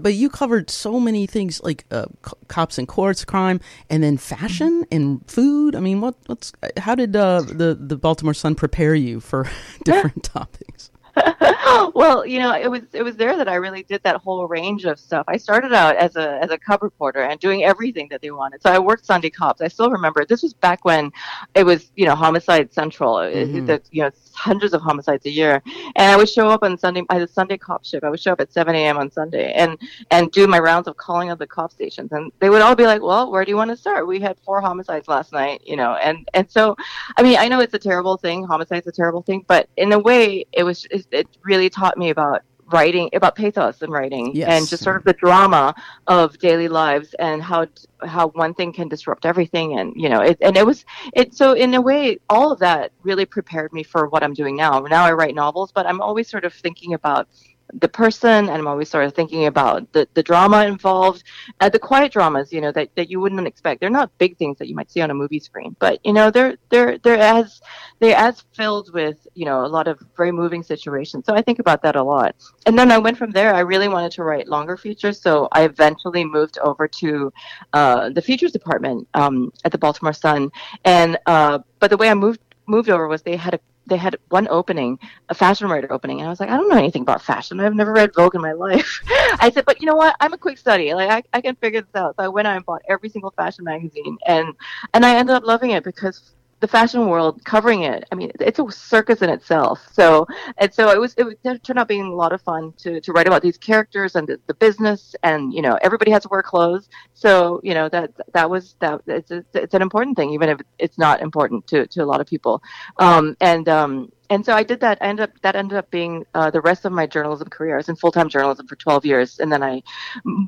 But 0.00 0.14
you 0.14 0.28
covered 0.28 0.68
so 0.68 1.00
many 1.00 1.26
things 1.26 1.62
like 1.62 1.84
uh, 1.90 2.06
cops 2.48 2.78
and 2.78 2.86
courts, 2.86 3.24
crime, 3.24 3.58
and 3.88 4.02
then 4.02 4.18
fashion 4.18 4.84
and 4.92 5.28
food. 5.30 5.74
I 5.74 5.80
mean, 5.80 6.02
what, 6.02 6.14
what's 6.26 6.52
how 6.76 6.94
did 6.94 7.16
uh, 7.16 7.40
the 7.40 7.74
the 7.78 7.96
Baltimore 7.96 8.34
Sun 8.34 8.54
prepare 8.56 8.94
you 8.94 9.18
for 9.18 9.48
different 9.84 10.22
topics? 10.22 10.90
well, 11.94 12.26
you 12.26 12.38
know, 12.38 12.54
it 12.54 12.70
was 12.70 12.82
it 12.92 13.02
was 13.02 13.16
there 13.16 13.36
that 13.36 13.48
I 13.48 13.54
really 13.54 13.82
did 13.82 14.02
that 14.02 14.16
whole 14.16 14.46
range 14.46 14.84
of 14.84 14.98
stuff. 14.98 15.24
I 15.28 15.36
started 15.36 15.72
out 15.72 15.96
as 15.96 16.16
a 16.16 16.38
as 16.42 16.50
a 16.50 16.58
cub 16.58 16.82
reporter 16.82 17.22
and 17.22 17.38
doing 17.40 17.64
everything 17.64 18.08
that 18.10 18.20
they 18.22 18.30
wanted. 18.30 18.62
So 18.62 18.70
I 18.70 18.78
worked 18.78 19.06
Sunday 19.06 19.30
cops. 19.30 19.60
I 19.60 19.68
still 19.68 19.90
remember 19.90 20.24
this 20.24 20.42
was 20.42 20.54
back 20.54 20.84
when 20.84 21.12
it 21.54 21.64
was 21.64 21.90
you 21.96 22.06
know 22.06 22.14
homicide 22.14 22.72
central. 22.72 23.16
Mm-hmm. 23.16 23.66
The, 23.66 23.82
you 23.90 24.02
know 24.02 24.10
hundreds 24.34 24.72
of 24.72 24.80
homicides 24.80 25.26
a 25.26 25.30
year, 25.30 25.62
and 25.96 26.10
I 26.12 26.16
would 26.16 26.28
show 26.28 26.48
up 26.48 26.62
on 26.62 26.78
Sunday. 26.78 27.02
I 27.10 27.14
had 27.14 27.22
a 27.22 27.28
Sunday 27.28 27.58
cop 27.58 27.84
shift. 27.84 28.04
I 28.04 28.10
would 28.10 28.20
show 28.20 28.32
up 28.32 28.40
at 28.40 28.52
7 28.52 28.74
a.m. 28.74 28.96
on 28.96 29.10
Sunday 29.10 29.52
and 29.52 29.78
and 30.10 30.30
do 30.30 30.46
my 30.46 30.58
rounds 30.58 30.88
of 30.88 30.96
calling 30.96 31.30
of 31.30 31.38
the 31.38 31.46
cop 31.46 31.72
stations, 31.72 32.12
and 32.12 32.32
they 32.38 32.50
would 32.50 32.62
all 32.62 32.74
be 32.74 32.84
like, 32.84 33.02
"Well, 33.02 33.30
where 33.30 33.44
do 33.44 33.50
you 33.50 33.56
want 33.56 33.70
to 33.70 33.76
start? 33.76 34.06
We 34.06 34.20
had 34.20 34.38
four 34.44 34.60
homicides 34.60 35.08
last 35.08 35.32
night, 35.32 35.62
you 35.64 35.76
know." 35.76 35.94
And 35.94 36.28
and 36.34 36.50
so, 36.50 36.76
I 37.16 37.22
mean, 37.22 37.36
I 37.38 37.48
know 37.48 37.60
it's 37.60 37.74
a 37.74 37.78
terrible 37.78 38.16
thing. 38.16 38.44
Homicide's 38.44 38.86
a 38.86 38.92
terrible 38.92 39.22
thing, 39.22 39.44
but 39.46 39.68
in 39.76 39.92
a 39.92 39.98
way, 39.98 40.46
it 40.52 40.62
was 40.62 40.86
it, 40.90 41.06
it 41.10 41.26
really 41.44 41.70
taught 41.70 41.96
me 41.98 42.10
about 42.10 42.42
writing 42.70 43.08
about 43.14 43.34
pathos 43.34 43.80
and 43.80 43.90
writing 43.90 44.30
Yes. 44.34 44.48
and 44.50 44.68
just 44.68 44.82
sort 44.82 44.96
of 44.96 45.04
the 45.04 45.14
drama 45.14 45.74
of 46.06 46.38
daily 46.38 46.68
lives 46.68 47.14
and 47.18 47.42
how 47.42 47.66
how 48.04 48.28
one 48.28 48.52
thing 48.52 48.72
can 48.74 48.88
disrupt 48.88 49.24
everything 49.24 49.78
and 49.78 49.94
you 49.96 50.08
know 50.08 50.20
it 50.20 50.36
and 50.42 50.56
it 50.56 50.66
was 50.66 50.84
it 51.14 51.34
so 51.34 51.52
in 51.54 51.72
a 51.74 51.80
way 51.80 52.18
all 52.28 52.52
of 52.52 52.58
that 52.58 52.92
really 53.02 53.24
prepared 53.24 53.72
me 53.72 53.82
for 53.82 54.08
what 54.08 54.22
I'm 54.22 54.34
doing 54.34 54.54
now 54.54 54.80
now 54.80 55.04
I 55.04 55.12
write 55.12 55.34
novels 55.34 55.72
but 55.72 55.86
I'm 55.86 56.00
always 56.02 56.28
sort 56.28 56.44
of 56.44 56.52
thinking 56.52 56.92
about 56.92 57.26
the 57.72 57.88
person 57.88 58.48
and 58.48 58.50
I'm 58.50 58.66
always 58.66 58.88
sort 58.88 59.04
of 59.04 59.14
thinking 59.14 59.46
about 59.46 59.92
the, 59.92 60.08
the 60.14 60.22
drama 60.22 60.64
involved. 60.64 61.24
Uh, 61.60 61.68
the 61.68 61.78
quiet 61.78 62.12
dramas 62.12 62.52
you 62.52 62.60
know 62.60 62.72
that, 62.72 62.94
that 62.96 63.10
you 63.10 63.20
wouldn't 63.20 63.46
expect. 63.46 63.80
They're 63.80 63.90
not 63.90 64.16
big 64.18 64.36
things 64.36 64.58
that 64.58 64.68
you 64.68 64.74
might 64.74 64.90
see 64.90 65.00
on 65.00 65.10
a 65.10 65.14
movie 65.14 65.40
screen 65.40 65.76
but 65.78 66.00
you 66.04 66.12
know 66.12 66.30
they're 66.30 66.56
they're 66.70 66.98
they're 66.98 67.18
as 67.18 67.60
they're 68.00 68.16
as 68.16 68.44
filled 68.52 68.92
with 68.92 69.26
you 69.34 69.44
know 69.44 69.64
a 69.64 69.68
lot 69.68 69.88
of 69.88 69.98
very 70.16 70.32
moving 70.32 70.62
situations. 70.62 71.24
So 71.26 71.34
I 71.34 71.42
think 71.42 71.58
about 71.58 71.82
that 71.82 71.96
a 71.96 72.02
lot. 72.02 72.34
And 72.66 72.78
then 72.78 72.90
I 72.90 72.98
went 72.98 73.16
from 73.16 73.30
there. 73.30 73.54
I 73.54 73.60
really 73.60 73.88
wanted 73.88 74.12
to 74.12 74.24
write 74.24 74.48
longer 74.48 74.76
features 74.76 75.20
so 75.20 75.48
I 75.52 75.64
eventually 75.64 76.24
moved 76.24 76.58
over 76.58 76.88
to 76.88 77.32
uh, 77.72 78.10
the 78.10 78.22
features 78.22 78.52
department 78.52 79.06
um, 79.14 79.52
at 79.64 79.72
the 79.72 79.78
Baltimore 79.78 80.12
Sun. 80.12 80.50
And 80.84 81.18
uh, 81.26 81.60
but 81.78 81.90
the 81.90 81.96
way 81.96 82.08
I 82.08 82.14
moved 82.14 82.40
moved 82.66 82.90
over 82.90 83.08
was 83.08 83.22
they 83.22 83.36
had 83.36 83.54
a 83.54 83.60
they 83.88 83.96
had 83.96 84.16
one 84.28 84.46
opening, 84.48 84.98
a 85.28 85.34
fashion 85.34 85.68
writer 85.68 85.92
opening, 85.92 86.20
and 86.20 86.26
I 86.26 86.30
was 86.30 86.40
like, 86.40 86.50
I 86.50 86.56
don't 86.56 86.68
know 86.68 86.76
anything 86.76 87.02
about 87.02 87.22
fashion. 87.22 87.60
I've 87.60 87.74
never 87.74 87.92
read 87.92 88.14
Vogue 88.14 88.34
in 88.34 88.40
my 88.40 88.52
life. 88.66 89.00
I 89.40 89.50
said, 89.52 89.64
but 89.64 89.80
you 89.80 89.86
know 89.86 89.96
what? 89.96 90.16
I'm 90.20 90.32
a 90.32 90.38
quick 90.38 90.58
study. 90.58 90.92
Like 90.94 91.10
I, 91.10 91.38
I 91.38 91.40
can 91.40 91.56
figure 91.56 91.80
this 91.80 91.94
out. 91.94 92.16
So 92.16 92.24
I 92.24 92.28
went 92.28 92.46
out 92.46 92.56
and 92.56 92.64
bought 92.64 92.82
every 92.88 93.08
single 93.08 93.32
fashion 93.32 93.64
magazine, 93.64 94.18
and 94.26 94.54
and 94.94 95.04
I 95.04 95.16
ended 95.16 95.34
up 95.34 95.44
loving 95.44 95.70
it 95.70 95.84
because 95.84 96.34
the 96.60 96.68
fashion 96.68 97.06
world 97.06 97.44
covering 97.44 97.82
it. 97.82 98.04
I 98.10 98.14
mean, 98.14 98.30
it's 98.40 98.58
a 98.58 98.70
circus 98.70 99.22
in 99.22 99.30
itself. 99.30 99.86
So 99.92 100.26
and 100.58 100.72
so 100.72 100.90
it 100.90 100.98
was. 100.98 101.14
It 101.16 101.64
turned 101.64 101.78
out 101.78 101.88
being 101.88 102.06
a 102.06 102.14
lot 102.14 102.32
of 102.32 102.42
fun 102.42 102.72
to, 102.78 103.00
to 103.00 103.12
write 103.12 103.26
about 103.26 103.42
these 103.42 103.56
characters 103.56 104.16
and 104.16 104.26
the, 104.26 104.40
the 104.46 104.54
business, 104.54 105.14
and 105.22 105.52
you 105.52 105.62
know, 105.62 105.78
everybody 105.82 106.10
has 106.10 106.22
to 106.22 106.28
wear 106.30 106.42
clothes. 106.42 106.88
So 107.14 107.60
you 107.62 107.74
know 107.74 107.88
that 107.90 108.10
that 108.32 108.50
was 108.50 108.76
that. 108.80 109.00
It's 109.06 109.30
a, 109.30 109.44
it's 109.54 109.74
an 109.74 109.82
important 109.82 110.16
thing, 110.16 110.30
even 110.30 110.48
if 110.48 110.60
it's 110.78 110.98
not 110.98 111.20
important 111.20 111.66
to, 111.68 111.86
to 111.86 112.02
a 112.02 112.06
lot 112.06 112.20
of 112.20 112.26
people. 112.26 112.62
Um, 112.98 113.36
and 113.40 113.68
um, 113.68 114.12
and 114.30 114.44
so 114.44 114.52
I 114.52 114.62
did 114.62 114.80
that. 114.80 114.98
I 115.00 115.06
ended 115.06 115.30
up 115.30 115.40
that 115.42 115.56
ended 115.56 115.78
up 115.78 115.90
being 115.90 116.24
uh, 116.34 116.50
the 116.50 116.60
rest 116.60 116.84
of 116.84 116.92
my 116.92 117.06
journalism 117.06 117.48
career. 117.48 117.74
I 117.74 117.76
was 117.78 117.88
in 117.88 117.96
full 117.96 118.12
time 118.12 118.28
journalism 118.28 118.66
for 118.66 118.76
12 118.76 119.06
years, 119.06 119.38
and 119.38 119.50
then 119.50 119.62
I 119.62 119.82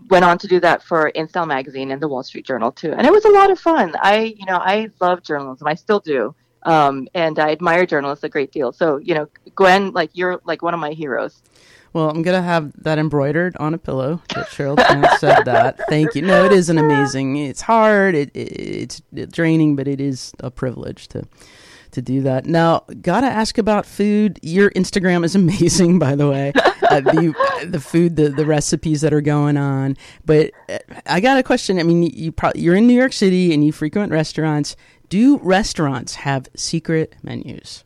went 0.08 0.25
on 0.25 0.38
to 0.38 0.46
do 0.46 0.60
that 0.60 0.82
for 0.82 1.10
InStyle 1.14 1.46
magazine 1.46 1.90
and 1.90 2.02
the 2.02 2.08
Wall 2.08 2.22
Street 2.22 2.46
Journal 2.46 2.72
too. 2.72 2.92
And 2.92 3.06
it 3.06 3.12
was 3.12 3.25
a 3.25 3.30
lot 3.30 3.50
of 3.50 3.58
fun. 3.58 3.94
I 4.00 4.34
you 4.37 4.46
know 4.46 4.58
I 4.58 4.90
love 5.00 5.22
journalism. 5.22 5.66
I 5.66 5.75
still 5.75 6.00
do. 6.00 6.34
Um, 6.62 7.08
and 7.14 7.38
I 7.38 7.52
admire 7.52 7.87
journalists 7.87 8.22
a 8.22 8.28
great 8.28 8.52
deal. 8.52 8.72
So 8.72 8.99
you 8.99 9.14
know, 9.14 9.28
Gwen, 9.54 9.92
like 9.92 10.10
you're 10.12 10.40
like 10.44 10.62
one 10.62 10.75
of 10.75 10.80
my 10.80 10.92
heroes. 10.92 11.42
Well, 11.92 12.08
I'm 12.08 12.22
gonna 12.22 12.42
have 12.42 12.72
that 12.82 12.99
embroidered 12.99 13.56
on 13.56 13.75
a 13.75 13.78
pillow. 13.78 14.22
That 14.34 14.49
Cheryl 14.49 14.78
said 15.18 15.44
that. 15.46 15.80
Thank 15.88 16.14
you. 16.14 16.22
No, 16.22 16.44
it 16.44 16.52
is 16.52 16.68
an 16.68 16.78
amazing. 16.78 17.37
It's 17.37 17.62
hard. 17.62 18.14
It, 18.14 18.30
it, 18.34 19.02
it's 19.12 19.32
draining, 19.32 19.75
but 19.75 19.88
it 19.88 20.00
is 20.00 20.32
a 20.38 20.50
privilege 20.50 21.08
to 21.08 21.25
to 21.92 22.02
do 22.02 22.23
that. 22.23 22.47
Now, 22.47 22.85
gotta 23.00 23.26
ask 23.26 23.59
about 23.59 23.87
food. 23.87 24.38
Your 24.42 24.70
Instagram 24.70 25.25
is 25.25 25.35
amazing, 25.42 25.99
by 25.99 26.14
the 26.14 26.28
way. 26.28 26.52
Uh, 26.56 27.00
the 27.00 27.35
the 27.66 27.80
food, 27.80 28.16
the 28.16 28.28
the 28.30 28.47
recipes 28.47 29.00
that 29.00 29.12
are 29.12 29.20
going 29.20 29.56
on. 29.56 29.97
But 30.25 30.50
uh, 30.68 30.78
I 31.06 31.20
got 31.20 31.38
a 31.38 31.42
question. 31.42 31.78
I 31.78 31.82
mean, 31.82 32.02
you 32.02 32.32
probably 32.32 32.62
you're 32.62 32.76
in 32.76 32.87
New 32.87 32.94
York 32.94 33.12
City 33.12 33.52
and 33.52 33.64
you 33.64 33.73
frequent 33.73 34.12
restaurants. 34.12 34.76
Do 35.09 35.38
restaurants 35.38 36.16
have 36.16 36.49
secret 36.54 37.16
menus? 37.23 37.85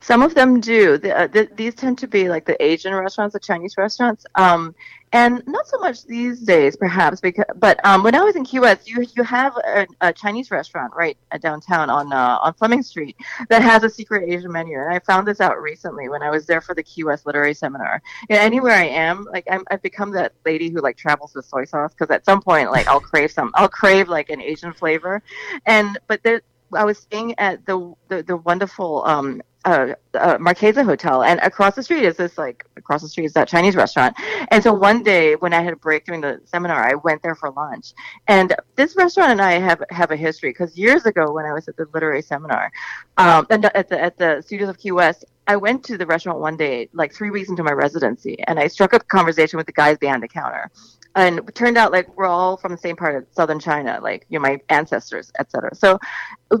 Some 0.00 0.22
of 0.22 0.34
them 0.34 0.60
do. 0.60 0.98
The, 0.98 1.16
uh, 1.16 1.26
the, 1.26 1.48
these 1.54 1.74
tend 1.74 1.98
to 1.98 2.06
be 2.06 2.28
like 2.28 2.44
the 2.44 2.62
Asian 2.62 2.94
restaurants, 2.94 3.32
the 3.32 3.40
Chinese 3.40 3.76
restaurants, 3.76 4.24
um, 4.34 4.74
and 5.12 5.42
not 5.46 5.66
so 5.66 5.78
much 5.78 6.04
these 6.04 6.40
days, 6.40 6.76
perhaps. 6.76 7.20
Because, 7.20 7.46
but 7.56 7.84
um, 7.84 8.02
when 8.02 8.14
I 8.14 8.22
was 8.22 8.36
in 8.36 8.44
Key 8.44 8.60
West, 8.60 8.88
you 8.88 9.06
you 9.16 9.22
have 9.22 9.56
a, 9.56 9.86
a 10.00 10.12
Chinese 10.12 10.50
restaurant 10.50 10.92
right 10.94 11.16
downtown 11.40 11.90
on 11.90 12.12
uh, 12.12 12.38
on 12.42 12.52
Fleming 12.54 12.82
Street 12.82 13.16
that 13.48 13.62
has 13.62 13.82
a 13.84 13.90
secret 13.90 14.28
Asian 14.28 14.52
menu, 14.52 14.78
and 14.78 14.92
I 14.92 14.98
found 15.00 15.26
this 15.26 15.40
out 15.40 15.60
recently 15.60 16.08
when 16.08 16.22
I 16.22 16.30
was 16.30 16.46
there 16.46 16.60
for 16.60 16.74
the 16.74 16.82
Key 16.82 17.04
West 17.04 17.26
Literary 17.26 17.54
Seminar. 17.54 18.02
Anywhere 18.28 18.74
I 18.74 18.86
am, 18.86 19.26
like 19.32 19.46
I'm, 19.50 19.64
I've 19.70 19.82
become 19.82 20.10
that 20.12 20.32
lady 20.44 20.70
who 20.70 20.80
like 20.80 20.96
travels 20.96 21.34
with 21.34 21.46
soy 21.46 21.64
sauce 21.64 21.92
because 21.94 22.14
at 22.14 22.24
some 22.24 22.42
point, 22.42 22.70
like 22.70 22.86
I'll 22.86 23.00
crave 23.00 23.30
some, 23.30 23.50
I'll 23.54 23.68
crave 23.68 24.08
like 24.08 24.30
an 24.30 24.40
Asian 24.40 24.72
flavor, 24.72 25.22
and 25.66 25.98
but 26.06 26.22
there. 26.22 26.42
I 26.74 26.84
was 26.84 26.98
staying 26.98 27.34
at 27.38 27.64
the 27.64 27.94
the, 28.08 28.22
the 28.22 28.36
wonderful 28.36 29.02
um, 29.06 29.40
uh, 29.64 29.94
uh, 30.14 30.38
Marquesa 30.38 30.84
Hotel, 30.84 31.22
and 31.22 31.40
across 31.40 31.74
the 31.74 31.82
street 31.82 32.04
is 32.04 32.16
this 32.16 32.38
like 32.38 32.64
across 32.76 33.02
the 33.02 33.08
street 33.08 33.24
is 33.24 33.32
that 33.32 33.48
Chinese 33.48 33.74
restaurant. 33.76 34.16
And 34.50 34.62
so 34.62 34.72
one 34.72 35.02
day 35.02 35.34
when 35.34 35.52
I 35.52 35.60
had 35.62 35.72
a 35.72 35.76
break 35.76 36.04
during 36.04 36.20
the 36.20 36.40
seminar, 36.44 36.88
I 36.88 36.94
went 36.94 37.22
there 37.22 37.34
for 37.34 37.50
lunch. 37.50 37.92
And 38.28 38.54
this 38.76 38.96
restaurant 38.96 39.32
and 39.32 39.42
I 39.42 39.52
have 39.52 39.82
have 39.90 40.10
a 40.10 40.16
history 40.16 40.50
because 40.50 40.76
years 40.78 41.06
ago 41.06 41.32
when 41.32 41.44
I 41.44 41.52
was 41.52 41.68
at 41.68 41.76
the 41.76 41.86
literary 41.92 42.22
seminar, 42.22 42.70
um, 43.16 43.46
and 43.50 43.64
at 43.64 43.88
the 43.88 44.00
at 44.00 44.16
the 44.16 44.42
studios 44.42 44.68
of 44.68 44.78
Key 44.78 44.92
West, 44.92 45.24
I 45.48 45.56
went 45.56 45.84
to 45.84 45.98
the 45.98 46.06
restaurant 46.06 46.40
one 46.40 46.56
day, 46.56 46.88
like 46.92 47.12
three 47.12 47.30
weeks 47.30 47.48
into 47.48 47.64
my 47.64 47.72
residency, 47.72 48.38
and 48.46 48.60
I 48.60 48.68
struck 48.68 48.94
up 48.94 49.02
a 49.02 49.06
conversation 49.06 49.56
with 49.56 49.66
the 49.66 49.72
guys 49.72 49.98
behind 49.98 50.22
the 50.22 50.28
counter. 50.28 50.70
And 51.14 51.38
it 51.40 51.54
turned 51.54 51.76
out 51.76 51.90
like 51.90 52.16
we're 52.16 52.26
all 52.26 52.56
from 52.56 52.72
the 52.72 52.78
same 52.78 52.94
part 52.94 53.16
of 53.16 53.26
southern 53.32 53.58
China, 53.58 53.98
like 54.02 54.24
you 54.28 54.38
know, 54.38 54.42
my 54.42 54.60
ancestors, 54.68 55.32
etc. 55.38 55.74
So 55.74 55.98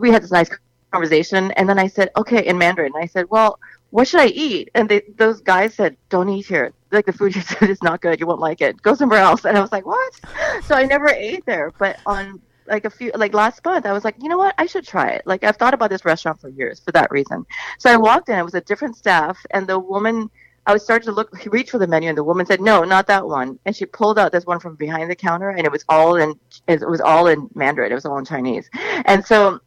we 0.00 0.10
had 0.10 0.22
this 0.22 0.32
nice 0.32 0.50
conversation, 0.90 1.50
and 1.52 1.68
then 1.68 1.78
I 1.78 1.86
said, 1.86 2.10
okay, 2.16 2.46
in 2.46 2.58
Mandarin. 2.58 2.92
I 2.96 3.06
said, 3.06 3.26
well, 3.30 3.58
what 3.90 4.06
should 4.06 4.20
I 4.20 4.26
eat? 4.26 4.70
And 4.74 4.88
they, 4.88 5.02
those 5.16 5.40
guys 5.40 5.74
said, 5.74 5.96
don't 6.10 6.28
eat 6.28 6.46
here. 6.46 6.72
Like 6.90 7.06
the 7.06 7.12
food 7.12 7.34
you 7.36 7.42
said 7.42 7.70
is 7.70 7.82
not 7.82 8.00
good. 8.00 8.20
You 8.20 8.26
won't 8.26 8.40
like 8.40 8.60
it. 8.60 8.80
Go 8.82 8.94
somewhere 8.94 9.20
else. 9.20 9.44
And 9.44 9.56
I 9.56 9.60
was 9.60 9.72
like, 9.72 9.86
what? 9.86 10.14
So 10.64 10.74
I 10.74 10.84
never 10.84 11.08
ate 11.08 11.44
there. 11.46 11.72
But 11.78 12.00
on 12.06 12.40
like 12.68 12.84
a 12.84 12.90
few 12.90 13.10
like 13.14 13.34
last 13.34 13.64
month 13.64 13.86
i 13.86 13.92
was 13.92 14.04
like 14.04 14.14
you 14.20 14.28
know 14.28 14.38
what 14.38 14.54
i 14.58 14.66
should 14.66 14.86
try 14.86 15.08
it 15.08 15.22
like 15.26 15.42
i've 15.42 15.56
thought 15.56 15.74
about 15.74 15.90
this 15.90 16.04
restaurant 16.04 16.38
for 16.40 16.48
years 16.50 16.80
for 16.80 16.92
that 16.92 17.10
reason 17.10 17.44
so 17.78 17.90
i 17.90 17.96
walked 17.96 18.28
in 18.28 18.38
it 18.38 18.42
was 18.42 18.54
a 18.54 18.60
different 18.60 18.96
staff 18.96 19.38
and 19.52 19.66
the 19.66 19.78
woman 19.78 20.30
i 20.66 20.72
was 20.72 20.82
starting 20.82 21.06
to 21.06 21.12
look 21.12 21.30
reach 21.46 21.70
for 21.70 21.78
the 21.78 21.86
menu 21.86 22.08
and 22.10 22.18
the 22.18 22.22
woman 22.22 22.44
said 22.44 22.60
no 22.60 22.84
not 22.84 23.06
that 23.06 23.26
one 23.26 23.58
and 23.64 23.74
she 23.74 23.86
pulled 23.86 24.18
out 24.18 24.32
this 24.32 24.44
one 24.44 24.60
from 24.60 24.76
behind 24.76 25.10
the 25.10 25.16
counter 25.16 25.50
and 25.50 25.64
it 25.64 25.72
was 25.72 25.84
all 25.88 26.16
in 26.16 26.34
it 26.66 26.86
was 26.86 27.00
all 27.00 27.26
in 27.26 27.48
mandarin 27.54 27.90
it 27.90 27.94
was 27.94 28.04
all 28.04 28.18
in 28.18 28.24
chinese 28.24 28.68
and 29.06 29.24
so 29.24 29.58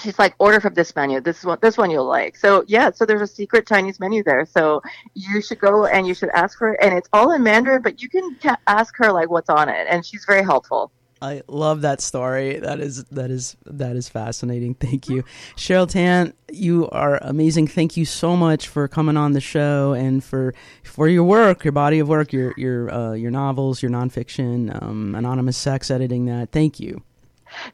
she's 0.00 0.18
like 0.18 0.34
order 0.38 0.60
from 0.60 0.74
this 0.74 0.94
menu 0.94 1.20
this 1.20 1.44
one 1.44 1.58
this 1.62 1.76
one 1.76 1.90
you'll 1.90 2.04
like 2.04 2.36
so 2.36 2.64
yeah 2.66 2.90
so 2.90 3.04
there's 3.06 3.22
a 3.22 3.26
secret 3.26 3.66
chinese 3.66 3.98
menu 3.98 4.22
there 4.22 4.44
so 4.44 4.82
you 5.14 5.40
should 5.40 5.58
go 5.58 5.86
and 5.86 6.06
you 6.06 6.14
should 6.14 6.30
ask 6.30 6.58
for 6.58 6.72
it 6.72 6.78
and 6.82 6.96
it's 6.96 7.08
all 7.12 7.32
in 7.32 7.42
mandarin 7.42 7.82
but 7.82 8.02
you 8.02 8.08
can 8.08 8.34
ca- 8.36 8.58
ask 8.66 8.94
her 8.96 9.12
like 9.12 9.30
what's 9.30 9.48
on 9.48 9.68
it 9.68 9.86
and 9.88 10.04
she's 10.04 10.24
very 10.24 10.42
helpful 10.42 10.90
I 11.22 11.42
love 11.48 11.80
that 11.80 12.02
story. 12.02 12.58
That 12.58 12.78
is 12.78 13.04
that 13.04 13.30
is 13.30 13.56
that 13.64 13.96
is 13.96 14.08
fascinating. 14.08 14.74
Thank 14.80 15.08
you, 15.08 15.24
Cheryl 15.56 15.88
Tan. 15.88 16.34
You 16.52 16.90
are 16.90 17.18
amazing. 17.22 17.68
Thank 17.68 17.96
you 17.96 18.04
so 18.04 18.36
much 18.36 18.68
for 18.68 18.86
coming 18.86 19.16
on 19.16 19.32
the 19.32 19.40
show 19.40 19.92
and 19.92 20.22
for 20.22 20.54
for 20.84 21.08
your 21.08 21.24
work, 21.24 21.64
your 21.64 21.72
body 21.72 22.00
of 22.00 22.08
work, 22.08 22.32
your 22.32 22.52
your 22.58 22.92
uh, 22.92 23.12
your 23.12 23.30
novels, 23.30 23.82
your 23.82 23.90
nonfiction, 23.90 24.82
um, 24.82 25.14
anonymous 25.14 25.56
sex 25.56 25.90
editing. 25.90 26.26
That. 26.26 26.52
Thank 26.52 26.80
you. 26.80 27.02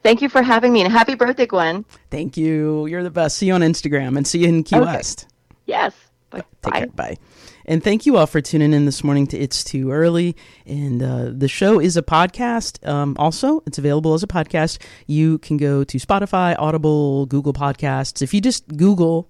Thank 0.01 0.21
you 0.21 0.29
for 0.29 0.41
having 0.41 0.71
me 0.73 0.81
and 0.81 0.91
happy 0.91 1.15
birthday, 1.15 1.45
Gwen. 1.45 1.85
Thank 2.09 2.37
you. 2.37 2.85
You're 2.87 3.03
the 3.03 3.11
best. 3.11 3.37
See 3.37 3.47
you 3.47 3.53
on 3.53 3.61
Instagram 3.61 4.17
and 4.17 4.25
see 4.27 4.39
you 4.39 4.47
in 4.47 4.63
Key 4.63 4.77
Okay. 4.77 4.85
West. 4.85 5.27
Yes. 5.65 5.93
Bye. 6.29 6.43
Take 6.61 6.73
care. 6.73 6.87
Bye. 6.87 7.17
And 7.65 7.81
thank 7.81 8.05
you 8.05 8.17
all 8.17 8.27
for 8.27 8.41
tuning 8.41 8.73
in 8.73 8.85
this 8.85 9.03
morning 9.03 9.25
to 9.27 9.37
It's 9.37 9.63
Too 9.63 9.91
Early. 9.91 10.35
And 10.65 11.01
uh, 11.01 11.29
the 11.31 11.47
show 11.47 11.79
is 11.79 11.95
a 11.95 12.01
podcast. 12.01 12.85
Um, 12.87 13.15
also, 13.17 13.63
it's 13.65 13.77
available 13.77 14.13
as 14.13 14.23
a 14.23 14.27
podcast. 14.27 14.79
You 15.07 15.37
can 15.37 15.55
go 15.57 15.83
to 15.85 15.97
Spotify, 15.97 16.55
Audible, 16.59 17.25
Google 17.27 17.53
Podcasts. 17.53 18.21
If 18.21 18.33
you 18.33 18.41
just 18.41 18.67
Google, 18.75 19.29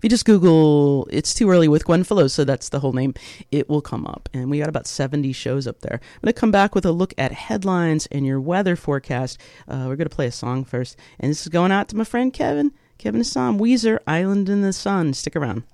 if 0.00 0.04
you 0.04 0.08
just 0.08 0.24
Google 0.24 1.06
"It's 1.10 1.34
Too 1.34 1.50
Early" 1.50 1.68
with 1.68 1.84
Gwen 1.84 2.04
Filosa, 2.04 2.46
that's 2.46 2.70
the 2.70 2.80
whole 2.80 2.94
name. 2.94 3.12
It 3.50 3.68
will 3.68 3.82
come 3.82 4.06
up, 4.06 4.30
and 4.32 4.48
we 4.48 4.58
got 4.58 4.70
about 4.70 4.86
seventy 4.86 5.34
shows 5.34 5.66
up 5.66 5.80
there. 5.80 6.00
I'm 6.00 6.20
gonna 6.22 6.32
come 6.32 6.50
back 6.50 6.74
with 6.74 6.86
a 6.86 6.90
look 6.90 7.12
at 7.18 7.32
headlines 7.32 8.06
and 8.06 8.24
your 8.24 8.40
weather 8.40 8.76
forecast. 8.76 9.38
Uh, 9.68 9.84
we're 9.88 9.96
gonna 9.96 10.08
play 10.08 10.26
a 10.26 10.32
song 10.32 10.64
first, 10.64 10.96
and 11.18 11.30
this 11.30 11.42
is 11.42 11.48
going 11.48 11.70
out 11.70 11.88
to 11.88 11.96
my 11.96 12.04
friend 12.04 12.32
Kevin. 12.32 12.72
Kevin 12.96 13.20
Assam, 13.20 13.58
Weezer, 13.58 13.98
Island 14.06 14.48
in 14.48 14.62
the 14.62 14.72
Sun. 14.72 15.12
Stick 15.12 15.36
around. 15.36 15.64